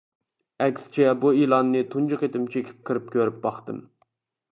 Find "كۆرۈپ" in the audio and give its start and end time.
3.17-3.37